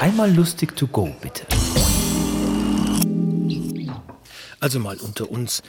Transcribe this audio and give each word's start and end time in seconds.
Einmal 0.00 0.30
lustig 0.34 0.76
to 0.76 0.86
go, 0.86 1.14
bitte. 1.22 1.46
Also 4.60 4.78
mal 4.78 4.98
unter 4.98 5.30
uns. 5.30 5.62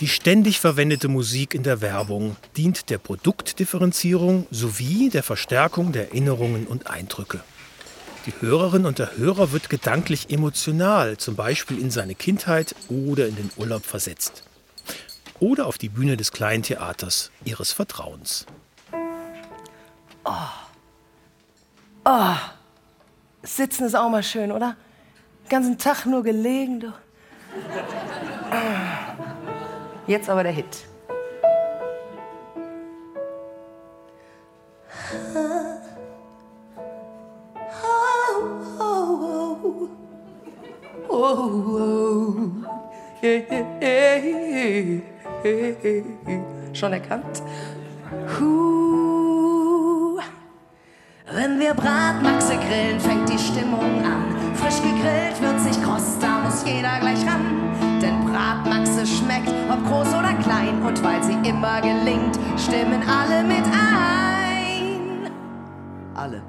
Die 0.00 0.08
ständig 0.08 0.58
verwendete 0.58 1.08
Musik 1.08 1.54
in 1.54 1.62
der 1.62 1.80
Werbung 1.80 2.36
dient 2.56 2.88
der 2.90 2.98
Produktdifferenzierung 2.98 4.46
sowie 4.50 5.10
der 5.10 5.22
Verstärkung 5.22 5.92
der 5.92 6.08
Erinnerungen 6.08 6.66
und 6.66 6.88
Eindrücke. 6.88 7.40
Die 8.26 8.32
Hörerin 8.40 8.86
und 8.86 8.98
der 8.98 9.18
Hörer 9.18 9.52
wird 9.52 9.68
gedanklich 9.68 10.30
emotional, 10.30 11.18
zum 11.18 11.36
Beispiel 11.36 11.78
in 11.78 11.90
seine 11.90 12.14
Kindheit 12.14 12.74
oder 12.88 13.28
in 13.28 13.36
den 13.36 13.50
Urlaub 13.56 13.84
versetzt. 13.84 14.44
Oder 15.40 15.66
auf 15.66 15.76
die 15.76 15.90
Bühne 15.90 16.16
des 16.16 16.32
kleinen 16.32 16.62
Theaters 16.62 17.30
ihres 17.44 17.72
Vertrauens. 17.72 18.46
Oh. 20.24 20.32
Oh. 22.06 22.34
Sitzen 23.44 23.84
ist 23.84 23.94
auch 23.94 24.08
mal 24.08 24.22
schön, 24.22 24.50
oder? 24.50 24.74
Den 25.44 25.48
ganzen 25.50 25.78
Tag 25.78 26.06
nur 26.06 26.22
gelegen, 26.22 26.80
du. 26.80 26.92
Jetzt 30.06 30.30
aber 30.30 30.42
der 30.42 30.52
Hit. 30.52 30.86
Schon 46.72 46.92
erkannt? 46.92 47.42
Wenn 51.32 51.58
wir 51.58 51.72
Bratmaxe 51.72 52.54
grillen, 52.58 53.00
fängt 53.00 53.30
die 53.30 53.38
Stimmung 53.38 54.04
an. 54.04 54.54
Frisch 54.56 54.82
gegrillt 54.82 55.40
wird 55.40 55.58
sich 55.58 55.82
kross, 55.82 56.18
da 56.20 56.40
muss 56.40 56.62
jeder 56.66 57.00
gleich 57.00 57.26
ran. 57.26 57.72
Denn 58.02 58.26
Bratmaxe 58.26 59.06
schmeckt, 59.06 59.48
ob 59.70 59.82
groß 59.86 60.08
oder 60.08 60.34
klein. 60.42 60.82
Und 60.82 61.02
weil 61.02 61.22
sie 61.22 61.32
immer 61.48 61.80
gelingt, 61.80 62.38
stimmen 62.58 63.02
alle 63.08 63.42
mit 63.42 63.64
ein. 63.64 65.30
Alle. 66.14 66.42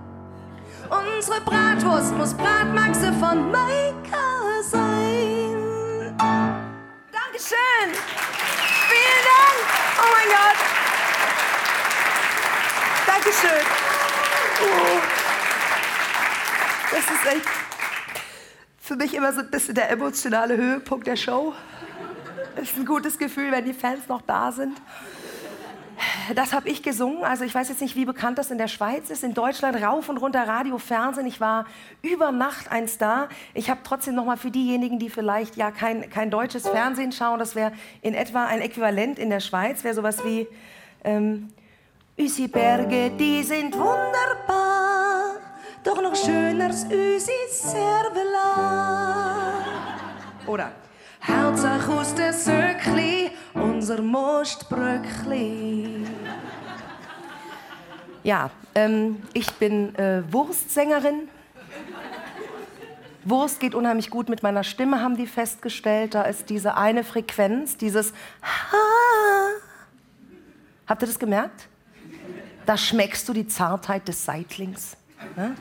Unsere 0.90 1.40
Bratwurst 1.42 2.14
muss 2.18 2.34
Bratmaxe 2.34 3.14
von 3.14 3.50
Maika 3.52 4.62
sein. 4.62 5.56
Dankeschön. 7.14 7.90
Vielen 8.90 9.24
Dank. 9.32 9.58
Oh 10.00 10.10
mein 10.12 10.30
Gott. 10.36 10.58
Dankeschön. 13.08 13.95
Oh. 14.62 15.02
Das 16.92 17.00
ist 17.00 17.26
echt 17.34 17.50
für 18.80 18.96
mich 18.96 19.14
immer 19.14 19.34
so 19.34 19.42
ein 19.42 19.50
bisschen 19.50 19.76
der 19.76 19.90
emotionale 19.90 20.56
Höhepunkt 20.56 21.08
der 21.08 21.16
Show. 21.16 21.54
Es 22.56 22.72
ist 22.72 22.78
ein 22.78 22.86
gutes 22.86 23.18
Gefühl, 23.18 23.52
wenn 23.52 23.66
die 23.66 23.74
Fans 23.74 24.08
noch 24.08 24.22
da 24.22 24.52
sind. 24.52 24.80
Das 26.36 26.54
habe 26.54 26.70
ich 26.70 26.84
gesungen. 26.84 27.24
Also 27.24 27.44
ich 27.44 27.54
weiß 27.54 27.70
jetzt 27.70 27.82
nicht, 27.82 27.96
wie 27.96 28.06
bekannt 28.06 28.38
das 28.38 28.52
in 28.52 28.58
der 28.58 28.68
Schweiz 28.68 29.10
ist. 29.10 29.24
In 29.24 29.34
Deutschland 29.34 29.82
rauf 29.82 30.10
und 30.10 30.18
runter 30.18 30.48
Radio, 30.48 30.78
Fernsehen. 30.78 31.26
Ich 31.26 31.40
war 31.40 31.66
über 32.02 32.32
Nacht 32.32 32.72
ein 32.72 32.88
Star. 32.88 33.30
Ich 33.54 33.70
habe 33.70 33.82
trotzdem 33.84 34.16
noch 34.16 34.26
mal 34.26 34.38
für 34.38 34.52
diejenigen, 34.52 35.00
die 35.00 35.10
vielleicht 35.10 35.56
ja 35.56 35.72
kein, 35.72 36.10
kein 36.10 36.32
deutsches 36.32 36.68
Fernsehen 36.68 37.12
schauen, 37.12 37.40
das 37.40 37.56
wäre 37.56 37.74
in 38.02 38.14
etwa 38.14 38.46
ein 38.46 38.62
Äquivalent 38.62 39.20
in 39.20 39.30
der 39.30 39.40
Schweiz, 39.40 39.84
wäre 39.84 39.94
sowas 39.94 40.24
wie 40.26 40.48
ähm, 41.04 41.50
Unsere 42.18 42.48
Berge, 42.48 43.12
die 43.20 43.44
sind 43.44 43.74
wunderbar, 43.74 45.36
doch 45.84 46.02
noch 46.02 46.16
schöner 46.16 46.68
als 46.68 46.86
unsere 46.86 47.50
Servela. 47.52 48.86
Oder 50.48 50.72
Hauptsache 51.28 51.92
aus 51.92 52.16
der 52.16 52.32
Söckli, 52.32 53.32
unser 53.54 54.02
Mostbröckli. 54.02 56.08
Ja, 58.24 58.50
ähm, 58.76 59.22
ich 59.34 59.52
bin 59.56 59.94
äh, 59.96 60.24
Wurstsängerin. 60.32 61.28
Wurst 63.26 63.60
geht 63.60 63.76
unheimlich 63.76 64.10
gut 64.10 64.30
mit 64.30 64.42
meiner 64.42 64.64
Stimme, 64.64 65.02
haben 65.02 65.18
die 65.18 65.28
festgestellt. 65.28 66.16
Da 66.16 66.22
ist 66.22 66.50
diese 66.50 66.78
eine 66.78 67.04
Frequenz, 67.04 67.76
dieses 67.76 68.14
Ha. 68.42 68.78
Habt 70.88 71.04
ihr 71.04 71.08
das 71.08 71.20
gemerkt? 71.20 71.68
Da 72.66 72.78
schmeckst 72.78 73.28
du 73.30 73.34
die 73.34 73.48
Zartheit 73.48 74.08
des 74.08 74.26
Seitlings. 74.26 74.98
Ne? 75.36 75.56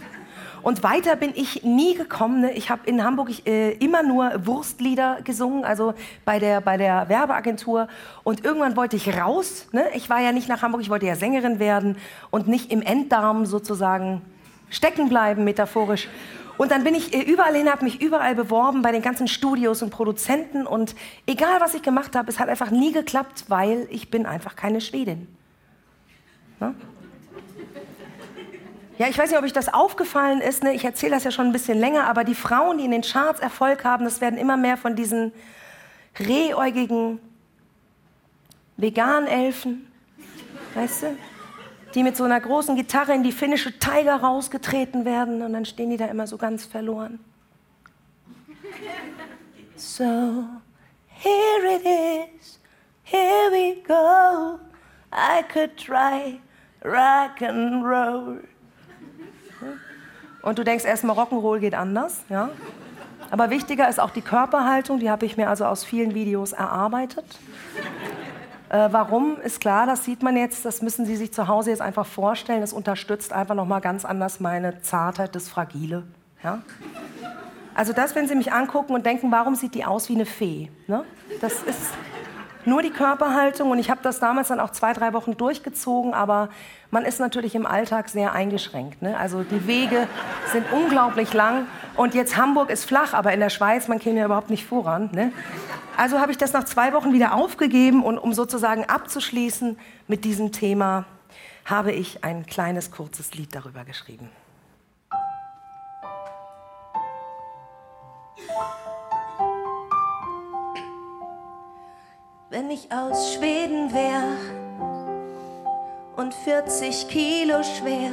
Und 0.63 0.83
weiter 0.83 1.15
bin 1.17 1.33
ich 1.35 1.63
nie 1.63 1.95
gekommen. 1.95 2.41
Ne? 2.41 2.53
Ich 2.53 2.71
habe 2.71 2.89
in 2.89 3.05
Hamburg 3.05 3.29
ich, 3.29 3.47
äh, 3.47 3.73
immer 3.73 4.03
nur 4.03 4.47
Wurstlieder 4.47 5.19
gesungen, 5.23 5.63
also 5.63 5.93
bei 6.25 6.39
der, 6.39 6.63
bei 6.63 6.79
der 6.79 7.11
Werbeagentur. 7.11 7.87
Und 8.23 8.45
irgendwann 8.47 8.75
wollte 8.75 8.97
ich 8.97 9.15
raus. 9.19 9.67
Ne? 9.73 9.85
Ich 9.95 10.09
war 10.09 10.21
ja 10.21 10.33
nicht 10.33 10.49
nach 10.49 10.63
Hamburg, 10.63 10.81
ich 10.81 10.89
wollte 10.89 11.05
ja 11.05 11.17
Sängerin 11.17 11.59
werden 11.59 11.99
und 12.31 12.49
nicht 12.49 12.73
im 12.73 12.81
Enddarm 12.81 13.45
sozusagen 13.45 14.23
stecken 14.71 15.11
bleiben, 15.11 15.45
metaphorisch. 15.45 16.09
Und 16.57 16.71
dann 16.71 16.83
bin 16.83 16.95
ich 16.95 17.13
äh, 17.13 17.21
überall 17.21 17.55
hin, 17.55 17.71
habe 17.71 17.85
mich 17.85 18.01
überall 18.01 18.35
beworben 18.35 18.81
bei 18.81 18.91
den 18.91 19.03
ganzen 19.03 19.29
Studios 19.29 19.83
und 19.83 19.91
Produzenten. 19.91 20.67
Und 20.67 20.95
egal, 21.27 21.61
was 21.61 21.75
ich 21.75 21.83
gemacht 21.83 22.17
habe, 22.17 22.31
es 22.31 22.39
hat 22.39 22.49
einfach 22.49 22.71
nie 22.71 22.93
geklappt, 22.93 23.45
weil 23.49 23.87
ich 23.91 24.11
bin 24.11 24.25
einfach 24.25 24.57
keine 24.57 24.81
Schwedin. 24.81 25.29
Ne? 26.59 26.75
Ja, 28.97 29.09
ich 29.09 29.19
weiß 29.19 29.31
nicht, 29.31 29.39
ob 29.39 29.45
euch 29.45 29.53
das 29.53 29.73
aufgefallen 29.73 30.41
ist. 30.41 30.63
Ne? 30.63 30.73
Ich 30.73 30.85
erzähle 30.85 31.15
das 31.15 31.25
ja 31.25 31.33
schon 31.33 31.47
ein 31.47 31.53
bisschen 31.53 31.79
länger, 31.79 32.07
aber 32.07 32.23
die 32.23 32.37
Frauen, 32.37 32.79
die 32.79 32.85
in 32.85 32.93
den 32.93 33.03
Charts 33.03 33.41
Erfolg 33.41 33.85
haben, 33.85 34.05
das 34.05 34.21
werden 34.21 34.39
immer 34.39 34.57
mehr 34.57 34.77
von 34.77 34.95
diesen 34.95 35.33
rehäugigen 36.19 37.19
Veganelfen, 38.77 39.91
weißt 40.75 41.03
du? 41.05 41.17
Die 41.95 42.03
mit 42.03 42.17
so 42.17 42.25
einer 42.25 42.41
großen 42.41 42.75
Gitarre 42.75 43.15
in 43.15 43.23
die 43.23 43.33
finnische 43.33 43.79
Tiger 43.79 44.17
rausgetreten 44.17 45.05
werden 45.05 45.43
und 45.43 45.53
dann 45.53 45.65
stehen 45.65 45.91
die 45.91 45.97
da 45.97 46.07
immer 46.07 46.27
so 46.27 46.37
ganz 46.37 46.65
verloren. 46.65 47.21
So, 49.77 50.45
here 51.09 51.77
it 51.77 51.83
is, 51.85 52.61
here 53.05 53.51
we 53.51 53.83
go. 53.87 54.59
I 55.13 55.43
could 55.53 55.77
try 55.77 56.41
rock 56.85 57.43
and 57.43 57.85
roll. 57.85 58.41
Und 60.43 60.59
du 60.59 60.65
denkst 60.65 60.85
erstmal, 60.85 61.17
Rock'n'Roll 61.17 61.59
geht 61.61 61.75
anders, 61.75 62.23
ja. 62.29 62.51
Aber 63.31 63.51
wichtiger 63.51 63.89
ist 63.89 63.99
auch 63.99 64.11
die 64.11 64.21
Körperhaltung, 64.21 65.01
die 65.01 65.11
habe 65.11 65.25
ich 65.27 65.37
mir 65.37 65.49
also 65.49 65.65
aus 65.65 65.85
vielen 65.85 66.15
Videos 66.15 66.53
erarbeitet. 66.53 67.25
Äh, 68.69 68.89
warum 68.91 69.41
ist 69.41 69.61
klar, 69.61 69.87
das 69.87 70.05
sieht 70.05 70.23
man 70.23 70.37
jetzt, 70.37 70.65
das 70.65 70.83
müssen 70.83 71.07
Sie 71.07 71.17
sich 71.17 71.33
zu 71.33 71.49
Hause 71.49 71.71
jetzt 71.71 71.83
einfach 71.83 72.07
vorstellen. 72.07 72.61
Das 72.61 72.73
unterstützt 72.73 73.33
einfach 73.33 73.55
nochmal 73.55 73.81
ganz 73.81 74.05
anders 74.05 74.41
meine 74.41 74.83
Zartheit, 74.83 75.35
das 75.35 75.49
Fragile. 75.49 76.03
Ja? 76.43 76.63
Also 77.75 77.93
das, 77.93 78.15
wenn 78.15 78.29
Sie 78.29 78.35
mich 78.35 78.53
angucken 78.53 78.95
und 78.95 79.07
denken, 79.07 79.31
warum 79.31 79.55
sieht 79.55 79.75
die 79.75 79.85
aus 79.85 80.09
wie 80.09 80.15
eine 80.15 80.27
Fee? 80.27 80.71
Ne? 80.87 81.05
Das 81.41 81.63
ist 81.63 81.93
nur 82.67 82.83
die 82.83 82.91
Körperhaltung 82.91 83.71
und 83.71 83.79
ich 83.79 83.91
habe 83.91 84.01
das 84.03 84.21
damals 84.21 84.49
dann 84.49 84.61
auch 84.61 84.71
zwei, 84.71 84.93
drei 84.93 85.13
Wochen 85.13 85.37
durchgezogen, 85.37 86.15
aber 86.15 86.49
man 86.91 87.05
ist 87.05 87.21
natürlich 87.21 87.55
im 87.55 87.67
Alltag 87.67 88.09
sehr 88.09 88.33
eingeschränkt. 88.33 89.03
Ne? 89.03 89.19
Also 89.19 89.43
die 89.43 89.67
Wege 89.67 90.07
sind 90.53 90.65
unglaublich 90.73 91.33
lang 91.33 91.67
und 91.97 92.15
jetzt 92.15 92.37
Hamburg 92.37 92.71
ist 92.71 92.85
flach, 92.85 93.15
aber 93.15 93.33
in 93.33 93.41
der 93.41 93.51
Schweiz, 93.51 93.89
man 93.89 93.99
käme 93.99 94.19
ja 94.19 94.25
überhaupt 94.27 94.51
nicht 94.51 94.65
voran. 94.65 95.11
Ne? 95.13 95.33
Also 95.97 96.21
habe 96.21 96.33
ich 96.33 96.39
das 96.39 96.53
nach 96.53 96.65
zwei 96.65 96.93
Wochen 96.93 97.13
wieder 97.13 97.35
aufgegeben 97.35 98.03
und 98.03 98.19
um 98.19 98.33
sozusagen 98.33 98.85
abzuschließen 98.85 99.79
mit 100.09 100.25
diesem 100.25 100.53
Thema, 100.53 101.05
habe 101.65 101.93
ich 101.93 102.25
ein 102.25 102.47
kleines, 102.47 102.91
kurzes 102.91 103.35
Lied 103.35 103.55
darüber 103.55 103.85
geschrieben. 103.85 104.29
Wenn 112.55 112.71
ich 112.71 112.87
aus 112.93 113.35
Schweden 113.35 113.93
wär 113.93 114.23
und 116.15 116.33
40 116.33 117.09
Kilo 117.09 117.65
schwer, 117.65 118.13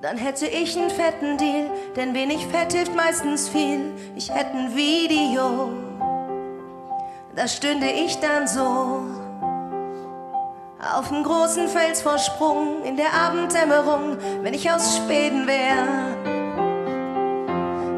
dann 0.00 0.16
hätte 0.16 0.48
ich 0.48 0.76
einen 0.76 0.90
fetten 0.90 1.38
Deal, 1.38 1.70
denn 1.94 2.12
wenig 2.12 2.44
Fett 2.48 2.72
hilft 2.72 2.96
meistens 2.96 3.48
viel. 3.48 3.92
Ich 4.16 4.34
hätte 4.34 4.56
ein 4.56 4.74
Video, 4.74 5.68
da 7.36 7.46
stünde 7.46 7.86
ich 7.86 8.18
dann 8.18 8.48
so 8.48 9.04
auf 10.92 11.12
einem 11.12 11.22
großen 11.22 11.68
Felsvorsprung 11.68 12.82
in 12.82 12.96
der 12.96 13.14
Abenddämmerung, 13.14 14.16
wenn 14.42 14.54
ich 14.54 14.68
aus 14.68 14.96
Schweden 14.96 15.46
wär, 15.46 15.86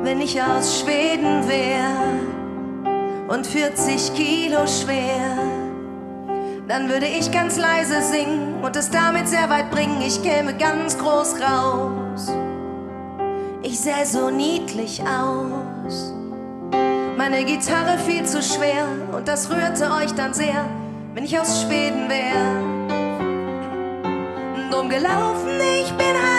wenn 0.02 0.20
ich 0.20 0.42
aus 0.42 0.80
Schweden 0.80 1.48
wär 1.48 2.23
und 3.28 3.46
40 3.46 4.14
Kilo 4.14 4.66
schwer. 4.66 5.38
Dann 6.68 6.88
würde 6.88 7.06
ich 7.06 7.30
ganz 7.30 7.58
leise 7.58 8.00
singen 8.02 8.62
und 8.62 8.74
es 8.76 8.90
damit 8.90 9.28
sehr 9.28 9.50
weit 9.50 9.70
bringen. 9.70 10.00
Ich 10.00 10.22
käme 10.22 10.54
ganz 10.56 10.96
groß 10.98 11.36
raus. 11.40 12.32
Ich 13.62 13.78
sähe 13.80 14.06
so 14.06 14.30
niedlich 14.30 15.02
aus. 15.02 16.12
Meine 17.16 17.44
Gitarre 17.44 17.98
viel 17.98 18.24
zu 18.24 18.42
schwer 18.42 18.86
und 19.16 19.28
das 19.28 19.50
rührte 19.50 19.90
euch 19.92 20.12
dann 20.12 20.34
sehr, 20.34 20.64
wenn 21.14 21.24
ich 21.24 21.38
aus 21.38 21.62
Schweden 21.62 22.08
wär. 22.08 22.34
Drum 24.70 24.88
gelaufen, 24.88 25.60
ich 25.80 25.92
bin 25.92 26.06
halt 26.06 26.33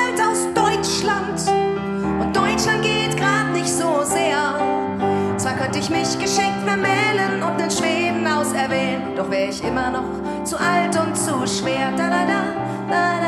Könnte 5.75 5.91
ich 5.91 6.07
mich 6.07 6.17
geschenkt 6.17 6.61
vermählen 6.65 7.43
und 7.43 7.61
in 7.61 7.69
Schweden 7.69 8.25
auserwählen, 8.25 9.13
doch 9.13 9.29
wär 9.29 9.49
ich 9.49 9.61
immer 9.61 9.91
noch 9.91 10.45
zu 10.45 10.55
alt 10.57 10.97
und 10.97 11.17
zu 11.17 11.45
schwer. 11.45 11.91
Da, 11.97 12.09
da, 12.09 12.25
da, 12.25 12.45
da, 12.87 13.19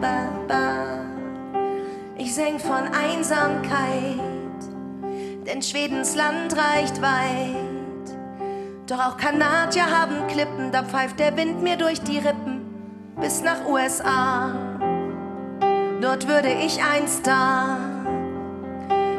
da, 0.00 0.28
da. 0.46 1.00
Ich 2.16 2.32
sing 2.36 2.60
von 2.60 2.84
Einsamkeit, 2.94 4.20
denn 5.44 5.60
Schwedens 5.60 6.14
Land 6.14 6.54
reicht 6.56 7.02
weit. 7.02 8.16
Doch 8.86 9.00
auch 9.00 9.16
Kanadier 9.16 9.90
haben 9.90 10.24
Klippen, 10.28 10.70
da 10.70 10.84
pfeift 10.84 11.18
der 11.18 11.36
Wind 11.36 11.64
mir 11.64 11.76
durch 11.76 12.00
die 12.00 12.18
Rippen 12.18 12.60
bis 13.20 13.42
nach 13.42 13.66
USA. 13.66 14.52
Dort 16.00 16.28
würde 16.28 16.52
ich 16.52 16.80
einst 16.80 17.26
da. 17.26 18.03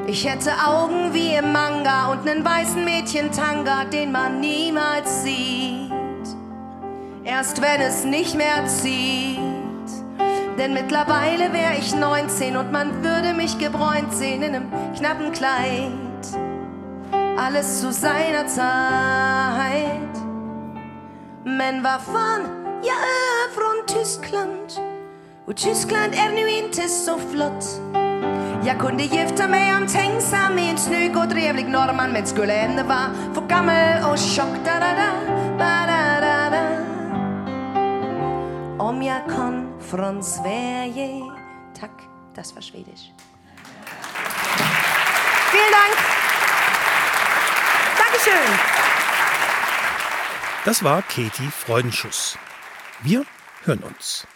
Ich 0.07 0.23
hätte 0.29 0.51
Augen 0.51 1.13
wie 1.15 1.33
im 1.33 1.51
Manga 1.51 2.11
und 2.11 2.25
nen 2.25 2.45
weißen 2.45 2.85
Mädchentanga, 2.85 3.85
den 3.85 4.11
man 4.11 4.39
niemals 4.39 5.23
sieht. 5.23 5.91
Erst 7.23 7.59
wenn 7.59 7.81
es 7.81 8.05
nicht 8.05 8.35
mehr 8.35 8.67
zieht. 8.67 9.39
Denn 10.59 10.75
mittlerweile 10.75 11.51
wär 11.51 11.77
ich 11.79 11.95
19 11.95 12.55
und 12.55 12.71
man 12.71 13.03
würde 13.03 13.33
mich 13.33 13.57
gebräunt 13.57 14.13
sehen 14.13 14.43
in 14.43 14.55
einem 14.55 14.71
knappen 14.95 15.31
Kleid. 15.31 15.91
Alles 17.35 17.81
zu 17.81 17.91
seiner 17.91 18.45
Zeit. 18.47 20.15
Men 21.43 21.83
vad 21.83 22.01
fan, 22.01 22.41
jag 22.83 22.95
är 22.95 23.51
från 23.53 23.85
Tyskland. 23.87 24.71
Och 25.47 25.55
Tyskland 25.55 26.13
är 26.13 26.31
nu 26.31 26.49
inte 26.49 26.87
så 26.87 27.17
flott. 27.17 28.04
Jag 28.65 28.79
kunde 28.79 29.03
gifta 29.03 29.47
mig 29.47 29.75
omtänksam 29.77 30.55
med 30.55 30.71
en 30.71 30.77
snygg 30.77 31.17
och 31.17 31.29
trevlig 31.29 31.67
norrman 31.67 32.11
men 32.11 32.27
skulle 32.27 32.53
ändå 32.53 32.83
vara 32.83 33.33
för 33.33 33.47
gammal 33.47 34.11
och 34.11 34.17
tjock. 34.17 34.55
Da, 34.65 34.79
da, 34.79 34.95
da, 34.95 35.11
da, 35.57 36.19
da, 36.21 36.49
da. 36.49 36.63
Om 38.83 39.03
jag 39.03 39.29
kom 39.29 39.81
från 39.81 40.23
Sverige. 40.23 41.21
Tack, 41.79 41.91
das 42.35 42.55
war 42.55 42.61
Schwedisch. 42.61 43.11
Vielen 45.51 45.71
Dank. 45.71 45.95
Dankeschön. 47.97 48.57
Das 50.65 50.83
war 50.83 51.01
Katie 51.01 51.51
Freudenschuss. 51.51 52.37
Wir 53.03 53.25
hören 53.63 53.83
uns. 53.83 54.27